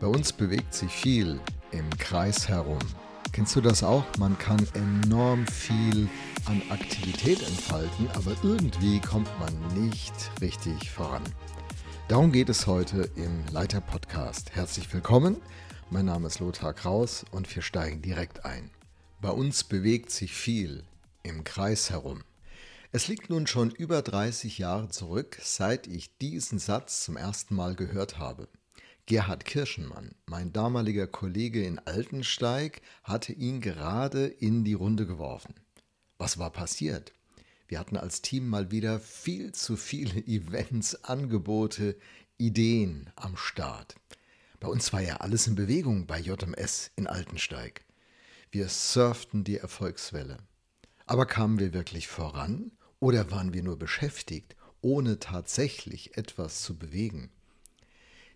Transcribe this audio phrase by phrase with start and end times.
[0.00, 1.40] Bei uns bewegt sich viel
[1.72, 2.78] im Kreis herum.
[3.32, 4.04] Kennst du das auch?
[4.16, 6.08] Man kann enorm viel
[6.46, 11.22] an Aktivität entfalten, aber irgendwie kommt man nicht richtig voran.
[12.06, 14.52] Darum geht es heute im Leiter Podcast.
[14.54, 15.36] Herzlich willkommen.
[15.90, 18.70] Mein Name ist Lothar Kraus und wir steigen direkt ein.
[19.20, 20.84] Bei uns bewegt sich viel
[21.22, 22.22] im Kreis herum.
[22.90, 27.74] Es liegt nun schon über 30 Jahre zurück, seit ich diesen Satz zum ersten Mal
[27.74, 28.48] gehört habe.
[29.04, 35.54] Gerhard Kirschenmann, mein damaliger Kollege in Altensteig, hatte ihn gerade in die Runde geworfen.
[36.16, 37.12] Was war passiert?
[37.66, 41.94] Wir hatten als Team mal wieder viel zu viele Events, Angebote,
[42.38, 43.96] Ideen am Start.
[44.60, 47.84] Bei uns war ja alles in Bewegung bei JMS in Altensteig.
[48.50, 50.38] Wir surften die Erfolgswelle.
[51.04, 57.30] Aber kamen wir wirklich voran oder waren wir nur beschäftigt, ohne tatsächlich etwas zu bewegen?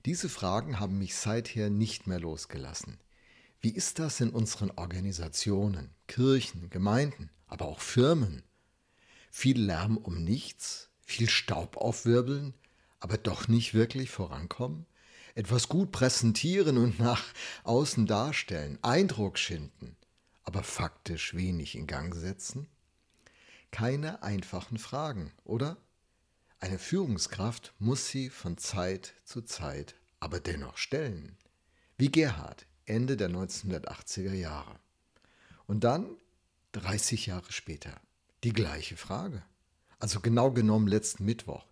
[0.04, 2.98] Diese Fragen haben mich seither nicht mehr losgelassen.
[3.60, 8.42] Wie ist das in unseren Organisationen, Kirchen, Gemeinden, aber auch Firmen?
[9.30, 12.54] Viel Lärm um nichts, viel Staub aufwirbeln,
[12.98, 14.86] aber doch nicht wirklich vorankommen?
[15.34, 17.24] Etwas gut präsentieren und nach
[17.64, 19.96] außen darstellen, Eindruck schinden,
[20.42, 22.66] aber faktisch wenig in Gang setzen?
[23.72, 25.76] Keine einfachen Fragen, oder?
[26.60, 31.36] Eine Führungskraft muss sie von Zeit zu Zeit aber dennoch stellen.
[31.98, 34.78] Wie Gerhard Ende der 1980er Jahre.
[35.66, 36.16] Und dann,
[36.72, 38.00] 30 Jahre später,
[38.44, 39.42] die gleiche Frage.
[39.98, 41.66] Also genau genommen letzten Mittwoch.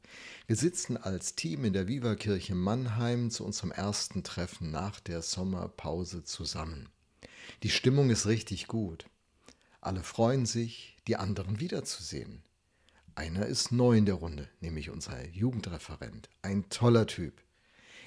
[0.48, 6.24] Wir sitzen als Team in der Viva-Kirche Mannheim zu unserem ersten Treffen nach der Sommerpause
[6.24, 6.88] zusammen.
[7.62, 9.06] Die Stimmung ist richtig gut.
[9.80, 12.42] Alle freuen sich, die anderen wiederzusehen.
[13.14, 16.28] Einer ist neu in der Runde, nämlich unser Jugendreferent.
[16.42, 17.42] Ein toller Typ.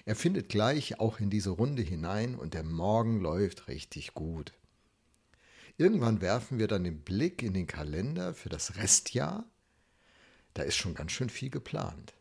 [0.06, 4.54] Er findet gleich auch in diese Runde hinein und der Morgen läuft richtig gut.
[5.78, 9.46] Irgendwann werfen wir dann den Blick in den Kalender für das Restjahr.
[10.54, 12.14] Da ist schon ganz schön viel geplant.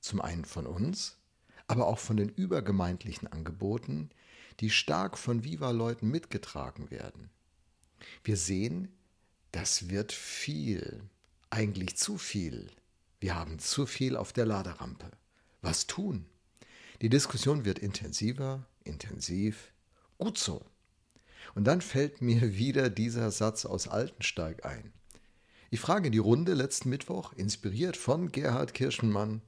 [0.00, 1.16] Zum einen von uns,
[1.66, 4.10] aber auch von den übergemeindlichen Angeboten,
[4.60, 7.30] die stark von Viva-Leuten mitgetragen werden.
[8.24, 8.88] Wir sehen,
[9.52, 11.02] das wird viel
[11.50, 12.70] eigentlich zu viel.
[13.20, 15.10] Wir haben zu viel auf der Laderampe.
[15.60, 16.26] Was tun?
[17.02, 19.72] Die Diskussion wird intensiver, intensiv,
[20.18, 20.64] gut so.
[21.54, 24.92] Und dann fällt mir wieder dieser Satz aus Altensteig ein.
[25.70, 29.42] Ich frage die Runde letzten Mittwoch, inspiriert von Gerhard Kirschenmann,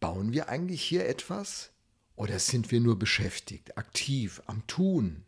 [0.00, 1.70] bauen wir eigentlich hier etwas
[2.16, 5.24] oder sind wir nur beschäftigt, aktiv, am Tun?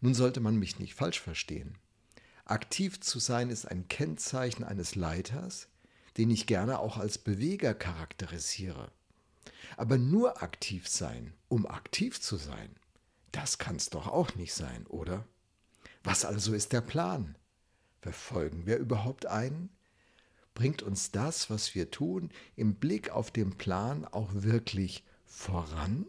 [0.00, 1.78] Nun sollte man mich nicht falsch verstehen.
[2.44, 5.68] Aktiv zu sein ist ein Kennzeichen eines Leiters,
[6.16, 8.90] den ich gerne auch als Beweger charakterisiere.
[9.76, 12.70] Aber nur aktiv sein, um aktiv zu sein,
[13.32, 15.26] das kann es doch auch nicht sein, oder?
[16.04, 17.36] Was also ist der Plan?
[18.00, 19.70] Verfolgen wir überhaupt einen?
[20.54, 26.06] Bringt uns das, was wir tun, im Blick auf den Plan auch wirklich voran?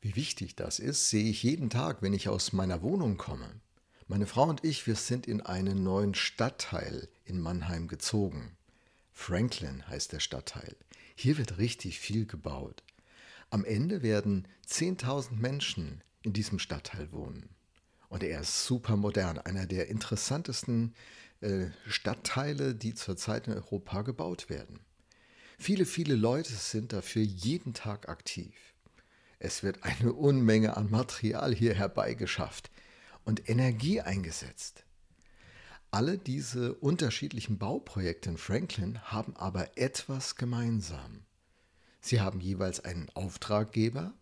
[0.00, 3.60] Wie wichtig das ist, sehe ich jeden Tag, wenn ich aus meiner Wohnung komme.
[4.08, 8.56] Meine Frau und ich, wir sind in einen neuen Stadtteil in Mannheim gezogen.
[9.12, 10.74] Franklin heißt der Stadtteil.
[11.14, 12.82] Hier wird richtig viel gebaut.
[13.50, 17.50] Am Ende werden 10.000 Menschen in diesem Stadtteil wohnen.
[18.08, 20.94] Und er ist super modern, einer der interessantesten
[21.40, 24.80] äh, Stadtteile, die zurzeit in Europa gebaut werden.
[25.58, 28.54] Viele, viele Leute sind dafür jeden Tag aktiv.
[29.42, 32.70] Es wird eine Unmenge an Material hier herbeigeschafft
[33.24, 34.84] und Energie eingesetzt.
[35.90, 41.22] Alle diese unterschiedlichen Bauprojekte in Franklin haben aber etwas gemeinsam.
[42.02, 44.12] Sie haben jeweils einen Auftraggeber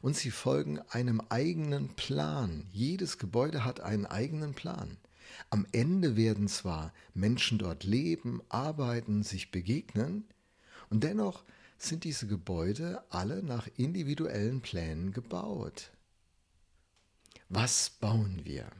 [0.00, 2.66] und sie folgen einem eigenen Plan.
[2.72, 4.96] Jedes Gebäude hat einen eigenen Plan.
[5.50, 10.24] Am Ende werden zwar Menschen dort leben, arbeiten, sich begegnen,
[10.88, 11.44] und dennoch
[11.88, 15.90] sind diese Gebäude alle nach individuellen Plänen gebaut.
[17.48, 18.70] Was bauen wir?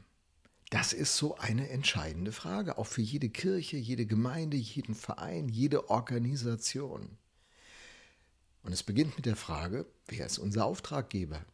[0.69, 5.89] Das ist so eine entscheidende Frage, auch für jede Kirche, jede Gemeinde, jeden Verein, jede
[5.89, 7.17] Organisation.
[8.63, 11.45] Und es beginnt mit der Frage, wer ist unser Auftraggeber?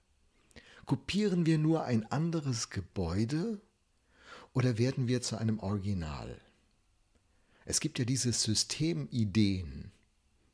[0.85, 3.59] Kopieren wir nur ein anderes Gebäude
[4.53, 6.39] oder werden wir zu einem Original?
[7.65, 9.91] Es gibt ja diese Systemideen,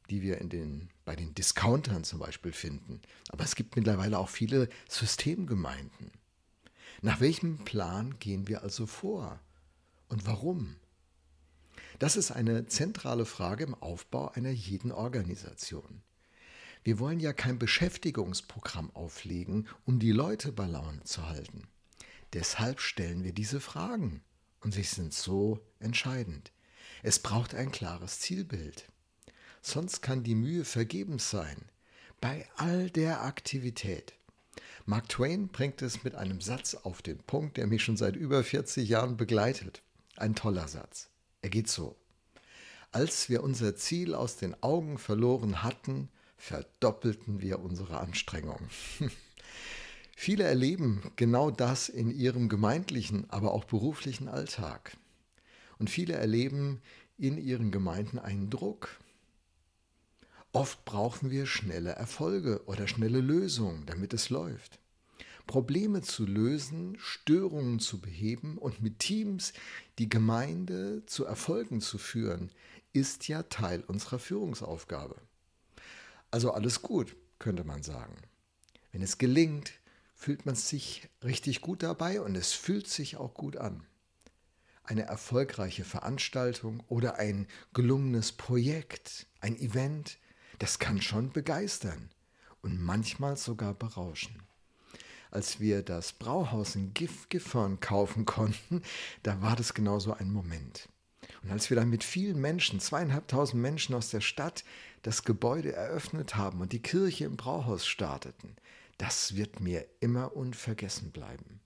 [0.09, 3.01] die wir in den, bei den Discountern zum Beispiel finden.
[3.29, 6.11] Aber es gibt mittlerweile auch viele Systemgemeinden.
[7.01, 9.39] Nach welchem Plan gehen wir also vor?
[10.07, 10.75] Und warum?
[11.99, 16.01] Das ist eine zentrale Frage im Aufbau einer jeden Organisation.
[16.83, 21.63] Wir wollen ja kein Beschäftigungsprogramm auflegen, um die Leute bei Laune zu halten.
[22.33, 24.21] Deshalb stellen wir diese Fragen
[24.59, 26.51] und sie sind so entscheidend.
[27.01, 28.87] Es braucht ein klares Zielbild.
[29.67, 31.57] Sonst kann die Mühe vergebens sein.
[32.21, 34.13] Bei all der Aktivität.
[34.85, 38.43] Mark Twain bringt es mit einem Satz auf den Punkt, der mich schon seit über
[38.43, 39.81] 40 Jahren begleitet.
[40.17, 41.09] Ein toller Satz.
[41.41, 41.95] Er geht so.
[42.91, 48.69] Als wir unser Ziel aus den Augen verloren hatten, verdoppelten wir unsere Anstrengungen.
[50.15, 54.95] Viele erleben genau das in ihrem gemeindlichen, aber auch beruflichen Alltag.
[55.79, 56.83] Und viele erleben
[57.17, 58.99] in ihren Gemeinden einen Druck.
[60.55, 64.79] Oft brauchen wir schnelle Erfolge oder schnelle Lösungen, damit es läuft.
[65.47, 69.51] Probleme zu lösen, Störungen zu beheben und mit Teams
[69.99, 72.51] die Gemeinde zu Erfolgen zu führen,
[72.93, 75.17] ist ja Teil unserer Führungsaufgabe.
[76.31, 78.15] Also alles gut, könnte man sagen.
[78.93, 79.73] Wenn es gelingt,
[80.13, 83.83] fühlt man sich richtig gut dabei und es fühlt sich auch gut an.
[84.85, 90.17] Eine erfolgreiche Veranstaltung oder ein gelungenes Projekt, ein Event,
[90.59, 92.09] das kann schon begeistern
[92.61, 94.41] und manchmal sogar berauschen.
[95.31, 97.27] Als wir das Brauhaus in Gif
[97.81, 98.81] kaufen konnten,
[99.23, 100.87] da war das genauso ein Moment.
[101.43, 104.63] Und als wir dann mit vielen Menschen, zweieinhalbtausend Menschen aus der Stadt,
[105.01, 108.55] das Gebäude eröffnet haben und die Kirche im Brauhaus starteten,
[108.97, 111.59] das wird mir immer unvergessen bleiben.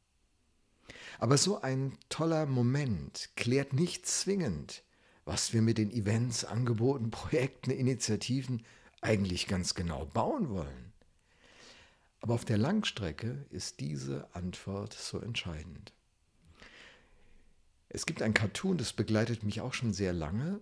[1.19, 4.83] Aber so ein toller Moment klärt nicht zwingend,
[5.25, 8.63] was wir mit den Events, Angeboten, Projekten, Initiativen
[9.01, 10.93] eigentlich ganz genau bauen wollen.
[12.21, 15.93] Aber auf der Langstrecke ist diese Antwort so entscheidend.
[17.87, 20.59] Es gibt ein Cartoon, das begleitet mich auch schon sehr lange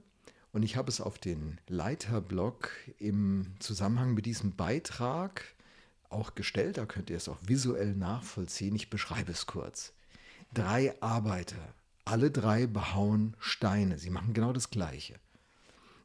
[0.54, 5.44] und ich habe es auf den Leiterblog im Zusammenhang mit diesem Beitrag
[6.10, 6.78] auch gestellt.
[6.78, 8.76] Da könnt ihr es auch visuell nachvollziehen.
[8.76, 9.94] Ich beschreibe es kurz.
[10.54, 11.74] Drei Arbeiter,
[12.06, 13.98] alle drei behauen Steine.
[13.98, 15.20] Sie machen genau das Gleiche.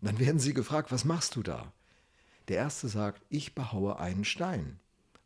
[0.00, 1.72] Dann werden sie gefragt, was machst du da?
[2.52, 4.78] Der erste sagt, ich behaue einen Stein.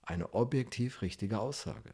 [0.03, 1.93] Eine objektiv richtige Aussage.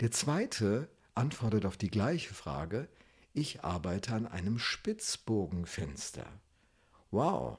[0.00, 2.88] Der zweite antwortet auf die gleiche Frage,
[3.34, 6.24] ich arbeite an einem Spitzbogenfenster.
[7.10, 7.58] Wow,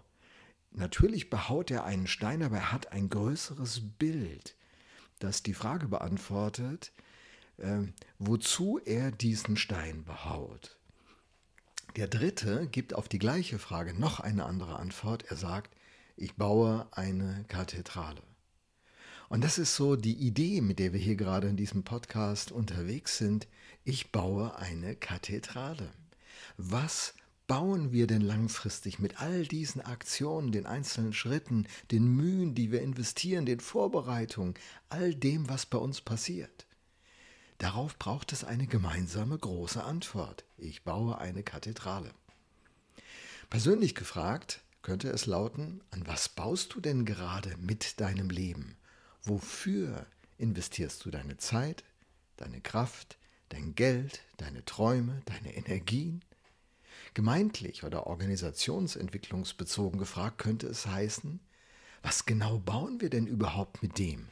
[0.72, 4.56] Natürlich behaut er einen Stein, aber er hat ein größeres Bild,
[5.20, 6.94] das die Frage beantwortet,
[7.58, 7.82] äh,
[8.18, 10.80] wozu er diesen Stein behaut.
[11.96, 15.26] Der dritte gibt auf die gleiche Frage noch eine andere Antwort.
[15.30, 15.76] Er sagt,
[16.16, 18.22] ich baue eine Kathedrale.
[19.28, 23.18] Und das ist so die Idee, mit der wir hier gerade in diesem Podcast unterwegs
[23.18, 23.48] sind.
[23.84, 25.92] Ich baue eine Kathedrale.
[26.58, 27.16] Was
[27.48, 32.82] bauen wir denn langfristig mit all diesen Aktionen, den einzelnen Schritten, den Mühen, die wir
[32.82, 34.54] investieren, den Vorbereitungen,
[34.90, 36.66] all dem, was bei uns passiert?
[37.58, 40.46] Darauf braucht es eine gemeinsame große Antwort.
[40.58, 42.12] Ich baue eine Kathedrale.
[43.50, 48.78] Persönlich gefragt könnte es lauten, an was baust du denn gerade mit deinem Leben?
[49.24, 50.06] Wofür
[50.38, 51.84] investierst du deine Zeit,
[52.38, 53.18] deine Kraft,
[53.50, 56.24] dein Geld, deine Träume, deine Energien?
[57.16, 61.40] Gemeintlich oder organisationsentwicklungsbezogen gefragt könnte es heißen,
[62.04, 64.30] was genau bauen wir denn überhaupt mit dem,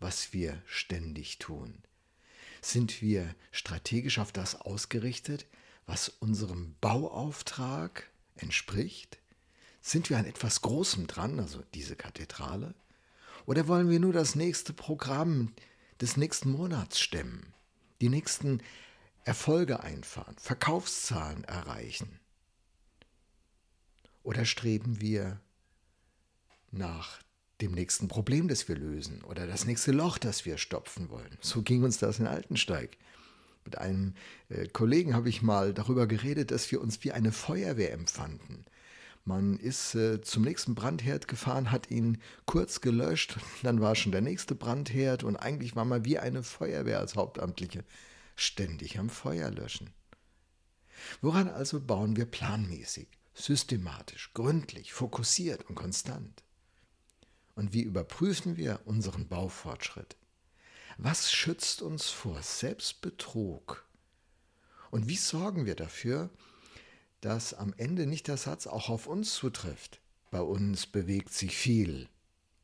[0.00, 1.82] was wir ständig tun?
[2.60, 5.46] Sind wir strategisch auf das ausgerichtet,
[5.86, 9.18] was unserem Bauauftrag entspricht?
[9.86, 12.74] Sind wir an etwas Großem dran, also diese Kathedrale?
[13.44, 15.52] Oder wollen wir nur das nächste Programm
[16.00, 17.52] des nächsten Monats stemmen,
[18.00, 18.62] die nächsten
[19.24, 22.18] Erfolge einfahren, Verkaufszahlen erreichen?
[24.22, 25.38] Oder streben wir
[26.70, 27.20] nach
[27.60, 31.36] dem nächsten Problem, das wir lösen oder das nächste Loch, das wir stopfen wollen?
[31.42, 32.96] So ging uns das in Altensteig.
[33.66, 34.14] Mit einem
[34.48, 38.64] äh, Kollegen habe ich mal darüber geredet, dass wir uns wie eine Feuerwehr empfanden.
[39.24, 44.20] Man ist äh, zum nächsten Brandherd gefahren, hat ihn kurz gelöscht, dann war schon der
[44.20, 47.84] nächste Brandherd und eigentlich war man wie eine Feuerwehr als Hauptamtliche
[48.36, 49.90] ständig am Feuer löschen.
[51.20, 53.08] Woran also bauen wir planmäßig?
[53.34, 56.42] systematisch, gründlich, fokussiert und konstant.
[57.56, 60.16] Und wie überprüfen wir unseren Baufortschritt?
[60.96, 63.84] Was schützt uns vor Selbstbetrug?
[64.90, 66.30] Und wie sorgen wir dafür,
[67.24, 70.00] dass am Ende nicht der Satz auch auf uns zutrifft?
[70.30, 72.08] Bei uns bewegt sich viel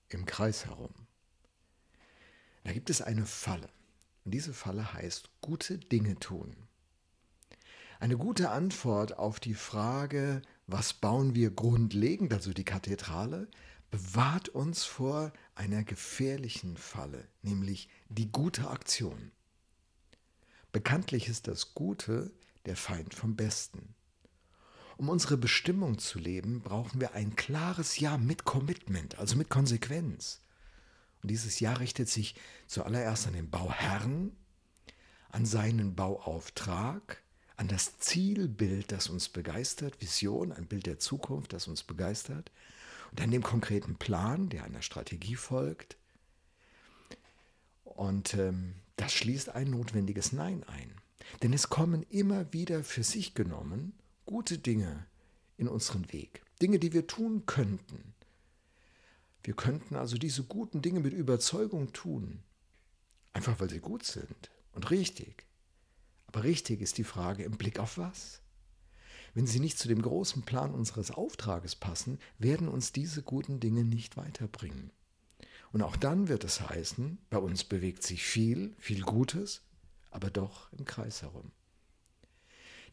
[0.09, 0.93] im Kreis herum.
[2.65, 3.71] Da gibt es eine Falle.
[4.25, 6.55] Und diese Falle heißt gute Dinge tun.
[8.01, 13.49] Eine gute Antwort auf die Frage, was bauen wir grundlegend, also die Kathedrale,
[13.91, 19.33] bewahrt uns vor einer gefährlichen Falle, nämlich die gute Aktion.
[20.73, 22.31] Bekanntlich ist das Gute
[22.67, 23.95] der Feind vom Besten.
[25.01, 30.43] Um unsere Bestimmung zu leben, brauchen wir ein klares Ja mit Commitment, also mit Konsequenz.
[31.23, 32.35] Und dieses Ja richtet sich
[32.67, 34.37] zuallererst an den Bauherrn,
[35.31, 37.23] an seinen Bauauftrag,
[37.57, 42.53] an das Zielbild, das uns begeistert, Vision, ein Bild der Zukunft, das uns begeistert,
[43.11, 45.97] und an dem konkreten Plan, der einer Strategie folgt.
[47.85, 50.93] Und ähm, das schließt ein notwendiges Nein ein.
[51.43, 53.95] Denn es kommen immer wieder für sich genommen
[54.31, 55.07] gute Dinge
[55.57, 56.45] in unseren Weg.
[56.63, 58.15] Dinge, die wir tun könnten.
[59.43, 62.45] Wir könnten also diese guten Dinge mit Überzeugung tun.
[63.33, 65.47] Einfach weil sie gut sind und richtig.
[66.29, 68.41] Aber richtig ist die Frage im Blick auf was?
[69.35, 73.83] Wenn sie nicht zu dem großen Plan unseres Auftrages passen, werden uns diese guten Dinge
[73.83, 74.93] nicht weiterbringen.
[75.73, 79.63] Und auch dann wird es heißen, bei uns bewegt sich viel, viel Gutes,
[80.13, 81.51] aber doch im Kreis herum.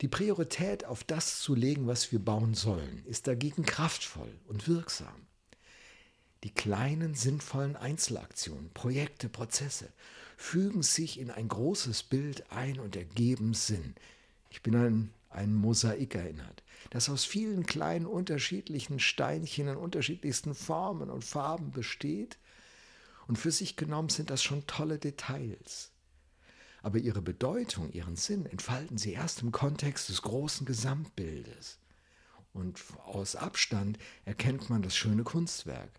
[0.01, 5.25] Die Priorität auf das zu legen, was wir bauen sollen, ist dagegen kraftvoll und wirksam.
[6.43, 9.91] Die kleinen, sinnvollen Einzelaktionen, Projekte, Prozesse
[10.37, 13.95] fügen sich in ein großes Bild ein und ergeben Sinn.
[14.51, 21.09] Ich bin an ein Mosaik erinnert, das aus vielen kleinen unterschiedlichen Steinchen in unterschiedlichsten Formen
[21.09, 22.37] und Farben besteht.
[23.27, 25.91] Und für sich genommen sind das schon tolle Details.
[26.87, 31.79] Aber ihre Bedeutung, ihren Sinn entfalten sie erst im Kontext des großen Gesamtbildes.
[32.53, 35.91] Und aus Abstand erkennt man das schöne Kunstwerk.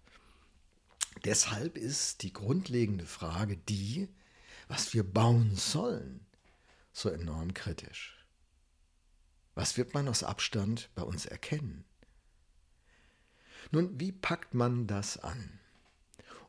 [1.26, 4.08] Deshalb ist die grundlegende Frage die,
[4.66, 6.24] was wir bauen sollen,
[6.94, 8.24] so enorm kritisch.
[9.54, 11.84] Was wird man aus Abstand bei uns erkennen?
[13.72, 15.60] Nun, wie packt man das an?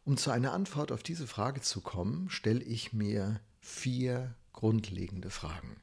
[0.05, 5.77] Um zu einer Antwort auf diese Frage zu kommen, stelle ich mir vier grundlegende Fragen.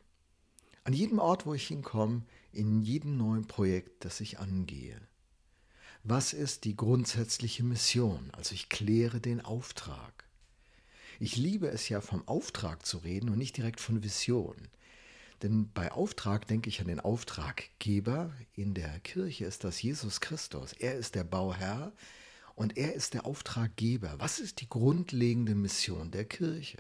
[0.85, 5.01] An jedem Ort, wo ich hinkomme, in jedem neuen Projekt, das ich angehe.
[6.05, 8.31] Was ist die grundsätzliche Mission?
[8.33, 10.25] Also ich kläre den Auftrag.
[11.19, 14.55] Ich liebe es ja vom Auftrag zu reden und nicht direkt von Vision.
[15.43, 18.33] Denn bei Auftrag denke ich an den Auftraggeber.
[18.55, 20.73] In der Kirche ist das Jesus Christus.
[20.75, 21.93] Er ist der Bauherr
[22.55, 24.15] und er ist der Auftraggeber.
[24.19, 26.79] Was ist die grundlegende Mission der Kirche?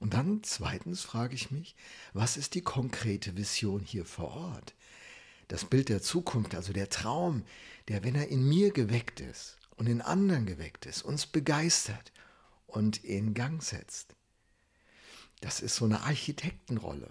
[0.00, 1.76] Und dann zweitens frage ich mich,
[2.14, 4.74] was ist die konkrete Vision hier vor Ort?
[5.48, 7.44] Das Bild der Zukunft, also der Traum,
[7.88, 12.12] der, wenn er in mir geweckt ist und in anderen geweckt ist, uns begeistert
[12.66, 14.14] und in Gang setzt.
[15.40, 17.10] Das ist so eine Architektenrolle.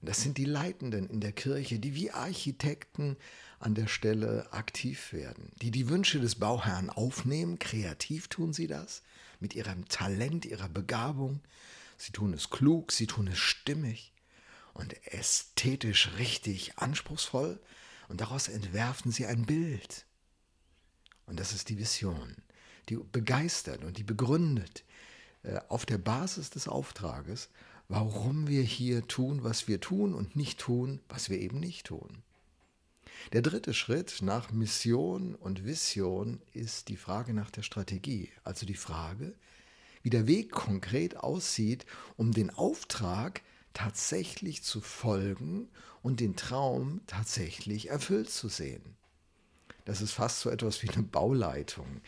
[0.00, 3.16] Und das sind die Leitenden in der Kirche, die wie Architekten
[3.58, 7.58] an der Stelle aktiv werden, die die Wünsche des Bauherrn aufnehmen.
[7.58, 9.02] Kreativ tun sie das,
[9.40, 11.40] mit ihrem Talent, ihrer Begabung.
[12.00, 14.14] Sie tun es klug, sie tun es stimmig
[14.72, 17.60] und ästhetisch richtig anspruchsvoll.
[18.08, 20.06] Und daraus entwerfen sie ein Bild.
[21.26, 22.36] Und das ist die Vision,
[22.88, 24.82] die begeistert und die begründet,
[25.42, 27.50] äh, auf der Basis des Auftrages,
[27.88, 32.22] warum wir hier tun, was wir tun und nicht tun, was wir eben nicht tun.
[33.34, 38.74] Der dritte Schritt nach Mission und Vision ist die Frage nach der Strategie, also die
[38.74, 39.34] Frage,
[40.02, 43.42] wie der Weg konkret aussieht, um den Auftrag
[43.72, 45.68] tatsächlich zu folgen
[46.02, 48.96] und den Traum tatsächlich erfüllt zu sehen.
[49.84, 52.00] Das ist fast so etwas wie eine Bauleitung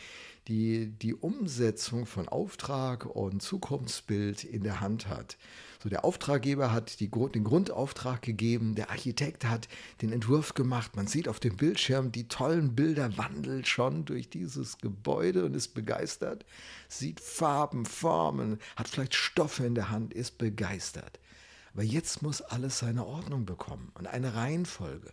[0.49, 5.37] die die Umsetzung von Auftrag und Zukunftsbild in der Hand hat.
[5.83, 9.69] So der Auftraggeber hat die, den Grundauftrag gegeben, der Architekt hat
[10.01, 10.95] den Entwurf gemacht.
[10.95, 15.75] Man sieht auf dem Bildschirm die tollen Bilder, wandelt schon durch dieses Gebäude und ist
[15.75, 16.45] begeistert,
[16.89, 21.19] sieht Farben, Formen, hat vielleicht Stoffe in der Hand, ist begeistert.
[21.75, 25.13] Aber jetzt muss alles seine Ordnung bekommen und eine Reihenfolge.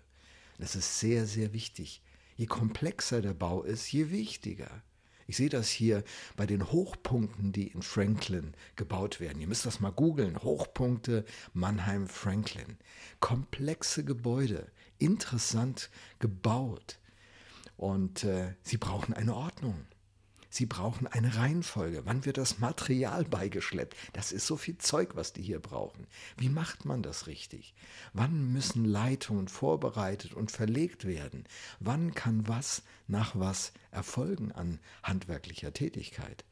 [0.59, 2.01] Das ist sehr, sehr wichtig.
[2.35, 4.83] Je komplexer der Bau ist, je wichtiger.
[5.29, 6.03] Ich sehe das hier
[6.37, 9.39] bei den Hochpunkten, die in Franklin gebaut werden.
[9.39, 10.41] Ihr müsst das mal googeln.
[10.41, 12.77] Hochpunkte Mannheim-Franklin.
[13.19, 16.97] Komplexe Gebäude, interessant gebaut.
[17.77, 19.85] Und äh, sie brauchen eine Ordnung.
[20.49, 22.01] Sie brauchen eine Reihenfolge.
[22.05, 23.95] Wann wird das Material beigeschleppt?
[24.13, 26.07] Das ist so viel Zeug, was die hier brauchen.
[26.37, 27.75] Wie macht man das richtig?
[28.13, 31.43] Wann müssen Leitungen vorbereitet und verlegt werden?
[31.79, 36.43] Wann kann was nach was erfolgen an handwerklicher Tätigkeit?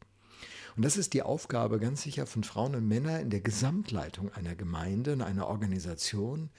[0.75, 4.55] Und das ist die Aufgabe ganz sicher von Frauen und Männern in der Gesamtleitung einer
[4.55, 6.51] Gemeinde, in einer Organisation.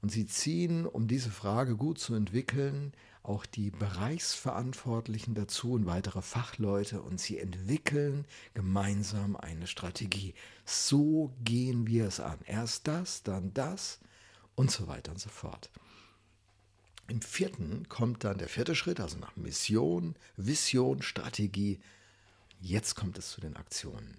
[0.00, 6.22] Und sie ziehen, um diese Frage gut zu entwickeln, auch die Bereichsverantwortlichen dazu und weitere
[6.22, 8.24] Fachleute und sie entwickeln
[8.54, 10.34] gemeinsam eine Strategie.
[10.64, 12.38] So gehen wir es an.
[12.46, 13.98] Erst das, dann das
[14.54, 15.70] und so weiter und so fort.
[17.08, 21.80] Im vierten kommt dann der vierte Schritt, also nach Mission, Vision, Strategie.
[22.60, 24.16] Jetzt kommt es zu den Aktionen.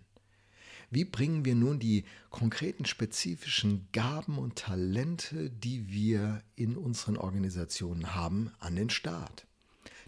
[0.93, 8.13] Wie bringen wir nun die konkreten spezifischen Gaben und Talente, die wir in unseren Organisationen
[8.13, 9.47] haben, an den Start?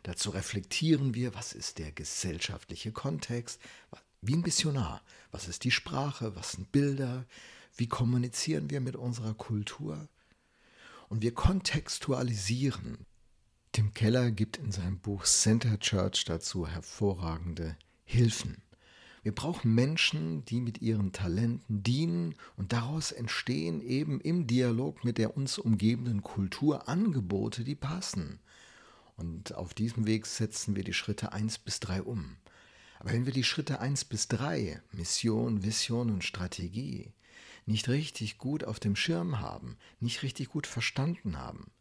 [0.04, 3.62] Dazu reflektieren wir, was ist der gesellschaftliche Kontext,
[4.22, 7.26] wie ein Missionar, was ist die Sprache, was sind Bilder,
[7.78, 10.10] wie kommunizieren wir mit unserer Kultur?
[11.08, 13.06] Und wir kontextualisieren.
[13.72, 18.62] Tim Keller gibt in seinem Buch Center Church dazu hervorragende Hilfen.
[19.24, 25.18] Wir brauchen Menschen, die mit ihren Talenten dienen und daraus entstehen eben im Dialog mit
[25.18, 28.40] der uns umgebenden Kultur Angebote, die passen.
[29.16, 32.36] Und auf diesem Weg setzen wir die Schritte 1 bis 3 um.
[33.00, 37.14] Aber wenn wir die Schritte 1 bis 3, Mission, Vision und Strategie,
[37.66, 41.72] nicht richtig gut auf dem Schirm haben, nicht richtig gut verstanden haben,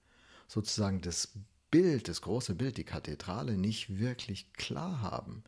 [0.46, 1.34] sozusagen das
[1.72, 5.42] Bild, das große Bild, die Kathedrale nicht wirklich klar haben,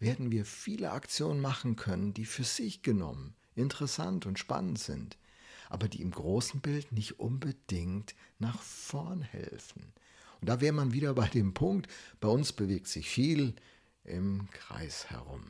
[0.00, 5.16] werden wir viele Aktionen machen können, die für sich genommen interessant und spannend sind,
[5.68, 9.92] aber die im großen Bild nicht unbedingt nach vorn helfen.
[10.40, 11.90] Und da wäre man wieder bei dem Punkt,
[12.20, 13.54] bei uns bewegt sich viel
[14.04, 15.44] im Kreis herum.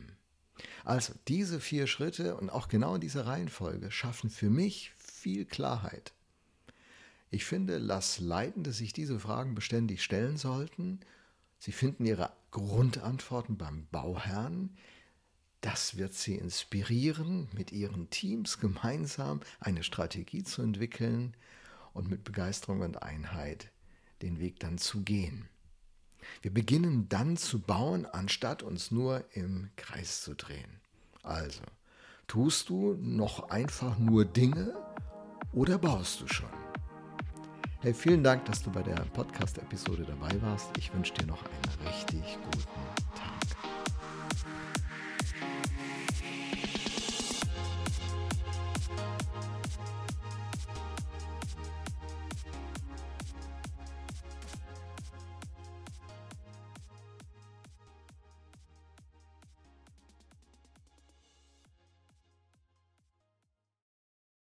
[0.85, 6.14] Also diese vier Schritte und auch genau diese Reihenfolge schaffen für mich viel Klarheit.
[7.30, 11.00] Ich finde, dass Leitende sich diese Fragen beständig stellen sollten
[11.59, 14.76] Sie finden ihre Grundantworten beim Bauherrn.
[15.61, 21.35] Das wird sie inspirieren, mit ihren Teams gemeinsam eine Strategie zu entwickeln
[21.92, 23.71] und mit Begeisterung und Einheit
[24.23, 25.49] den Weg dann zu gehen.
[26.42, 30.81] Wir beginnen dann zu bauen, anstatt uns nur im Kreis zu drehen.
[31.22, 31.62] Also,
[32.27, 34.74] tust du noch einfach nur Dinge
[35.53, 36.56] oder baust du schon?
[37.87, 40.77] Hey, vielen Dank, dass du bei der Podcast-Episode dabei warst.
[40.77, 43.15] Ich wünsche dir noch einen richtig guten